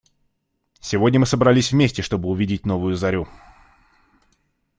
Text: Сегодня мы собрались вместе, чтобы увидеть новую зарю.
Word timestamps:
Сегодня 0.79 1.19
мы 1.19 1.27
собрались 1.27 1.71
вместе, 1.71 2.01
чтобы 2.01 2.29
увидеть 2.29 2.65
новую 2.65 2.95
зарю. 2.95 3.27